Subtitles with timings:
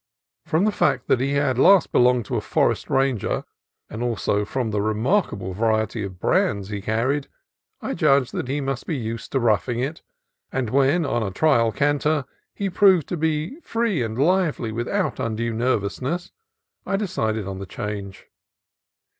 [0.47, 3.43] From the fact that he had last belonged to a forest ranger,
[3.87, 7.27] and also from the re markable variety of brands he carried,
[7.83, 10.01] I judged that he must be used to roughing it;
[10.51, 12.25] and when, on a trial canter,
[12.55, 16.31] he proved to be free and lively without un due nervousness,
[16.83, 18.25] I decided on the change.